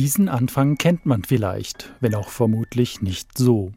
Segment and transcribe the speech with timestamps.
[0.00, 3.72] Diesen Anfang kennt man vielleicht, wenn auch vermutlich nicht so.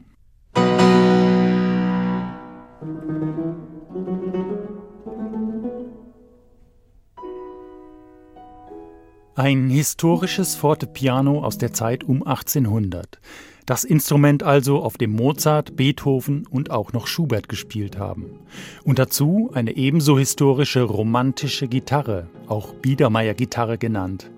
[9.35, 13.19] Ein historisches Fortepiano aus der Zeit um 1800.
[13.65, 18.39] Das Instrument also, auf dem Mozart, Beethoven und auch noch Schubert gespielt haben.
[18.85, 24.31] Und dazu eine ebenso historische romantische Gitarre, auch Biedermeier-Gitarre genannt.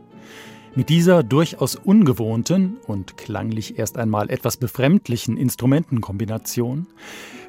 [0.77, 6.87] Mit dieser durchaus ungewohnten und klanglich erst einmal etwas befremdlichen Instrumentenkombination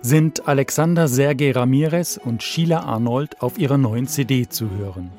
[0.00, 5.10] sind Alexander Sergei Ramirez und Sheila Arnold auf ihrer neuen CD zu hören.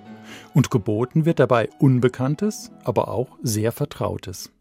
[0.54, 4.52] Und geboten wird dabei Unbekanntes, aber auch sehr Vertrautes.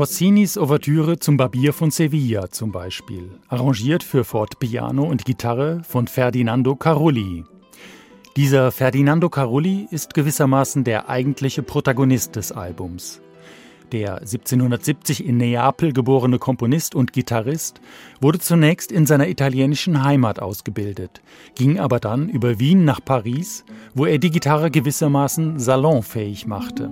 [0.00, 6.74] Rossinis Ouvertüre zum Barbier von Sevilla zum Beispiel, arrangiert für Fortepiano und Gitarre von Ferdinando
[6.74, 7.44] Carulli.
[8.34, 13.20] Dieser Ferdinando Carulli ist gewissermaßen der eigentliche Protagonist des Albums.
[13.92, 17.82] Der 1770 in Neapel geborene Komponist und Gitarrist
[18.22, 21.20] wurde zunächst in seiner italienischen Heimat ausgebildet,
[21.56, 26.90] ging aber dann über Wien nach Paris, wo er die Gitarre gewissermaßen salonfähig machte.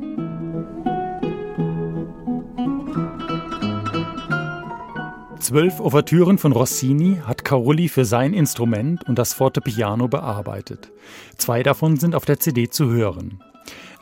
[5.48, 10.92] Zwölf Ouvertüren von Rossini hat Carulli für sein Instrument und das Fortepiano bearbeitet.
[11.38, 13.42] Zwei davon sind auf der CD zu hören.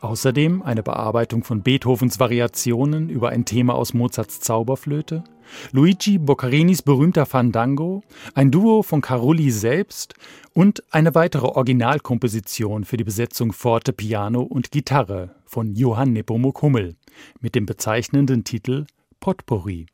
[0.01, 5.23] Außerdem eine Bearbeitung von Beethovens Variationen über ein Thema aus Mozarts Zauberflöte,
[5.71, 8.03] Luigi Boccarinis berühmter Fandango,
[8.35, 10.15] ein Duo von Carulli selbst
[10.53, 16.97] und eine weitere Originalkomposition für die Besetzung Forte, Piano und Gitarre von Johann Nepomuk Hummel
[17.41, 18.87] mit dem bezeichnenden Titel
[19.21, 19.87] Potpourri.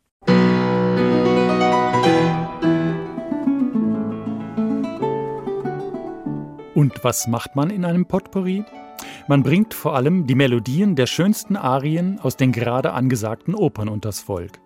[6.75, 8.65] Und was macht man in einem Potpourri?
[9.29, 14.21] Man bringt vor allem die Melodien der schönsten Arien aus den gerade angesagten Opern unters
[14.21, 14.59] Volk.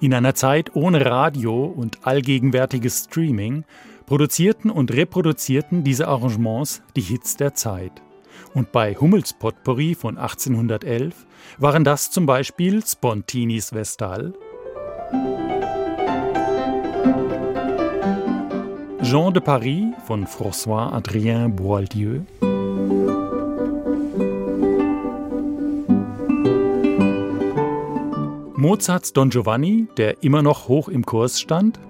[0.00, 3.64] In einer Zeit ohne Radio und allgegenwärtiges Streaming
[4.06, 8.02] produzierten und reproduzierten diese Arrangements die Hits der Zeit.
[8.54, 11.26] Und bei Hummels Potpourri von 1811
[11.58, 14.32] waren das zum Beispiel Spontinis Vestal,
[19.10, 22.20] Jean de Paris von François Adrien Boieldieu.
[28.54, 31.80] Mozarts Don Giovanni, der immer noch hoch im Kurs stand.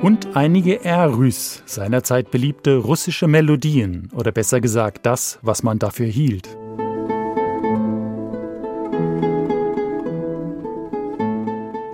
[0.00, 6.55] Und einige R-Rus, seinerzeit beliebte russische Melodien oder besser gesagt das, was man dafür hielt.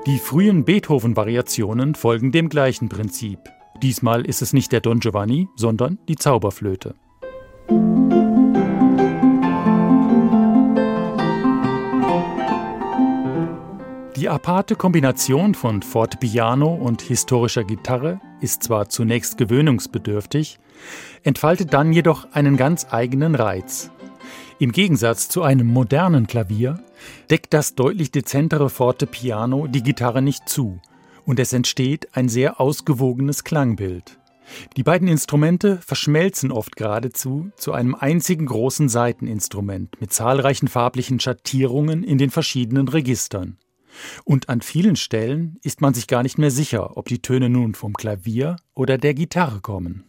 [0.05, 3.39] Die frühen Beethoven-Variationen folgen dem gleichen Prinzip.
[3.83, 6.97] Diesmal ist es nicht der Don Giovanni, sondern die Zauberflöte.
[14.17, 20.59] Die aparte Kombination von Fortepiano und historischer Gitarre ist zwar zunächst gewöhnungsbedürftig,
[21.23, 23.93] entfaltet dann jedoch einen ganz eigenen Reiz.
[24.63, 26.79] Im Gegensatz zu einem modernen Klavier
[27.29, 30.81] deckt das deutlich dezentere Forte Piano die Gitarre nicht zu
[31.25, 34.21] und es entsteht ein sehr ausgewogenes Klangbild.
[34.77, 42.05] Die beiden Instrumente verschmelzen oft geradezu zu einem einzigen großen Saiteninstrument mit zahlreichen farblichen Schattierungen
[42.05, 43.59] in den verschiedenen Registern.
[44.25, 47.75] Und an vielen Stellen ist man sich gar nicht mehr sicher, ob die Töne nun
[47.75, 50.05] vom Klavier oder der Gitarre kommen.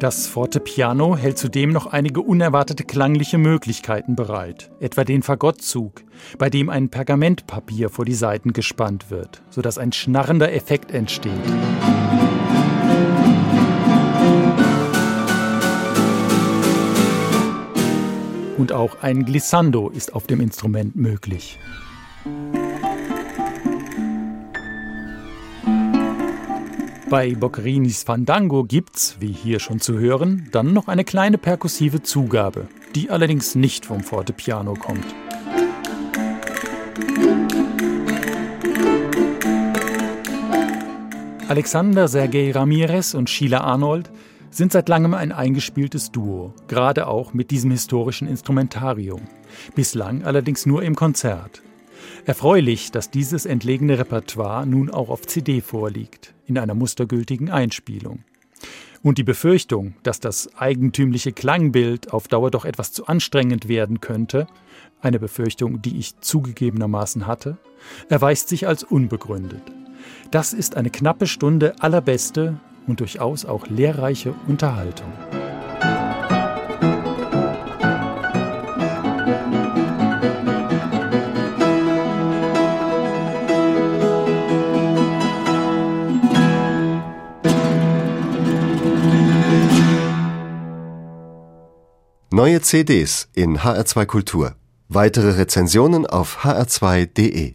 [0.00, 6.04] Das Fortepiano hält zudem noch einige unerwartete klangliche Möglichkeiten bereit, etwa den Fagottzug,
[6.38, 11.32] bei dem ein Pergamentpapier vor die Saiten gespannt wird, sodass ein schnarrender Effekt entsteht.
[18.56, 21.58] Und auch ein Glissando ist auf dem Instrument möglich.
[27.10, 32.68] Bei Boccarinis Fandango gibt's, wie hier schon zu hören, dann noch eine kleine perkussive Zugabe,
[32.94, 35.04] die allerdings nicht vom Fortepiano kommt.
[41.48, 44.08] Alexander Sergei Ramirez und Sheila Arnold
[44.52, 49.22] sind seit langem ein eingespieltes Duo, gerade auch mit diesem historischen Instrumentarium.
[49.74, 51.60] bislang allerdings nur im Konzert.
[52.24, 58.24] Erfreulich, dass dieses entlegene Repertoire nun auch auf CD vorliegt, in einer mustergültigen Einspielung.
[59.02, 64.46] Und die Befürchtung, dass das eigentümliche Klangbild auf Dauer doch etwas zu anstrengend werden könnte,
[65.00, 67.56] eine Befürchtung, die ich zugegebenermaßen hatte,
[68.10, 69.62] erweist sich als unbegründet.
[70.30, 75.10] Das ist eine knappe Stunde allerbeste und durchaus auch lehrreiche Unterhaltung.
[92.42, 94.54] Neue CDs in HR2 Kultur.
[94.88, 97.52] Weitere Rezensionen auf hr2.de